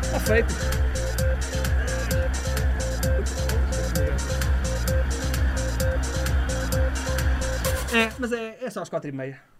Está 0.03 0.19
feito. 0.19 0.81
É, 7.93 8.09
mas 8.17 8.31
é, 8.31 8.57
é 8.61 8.69
só 8.69 8.81
às 8.81 8.89
quatro 8.89 9.09
e 9.09 9.11
meia. 9.11 9.50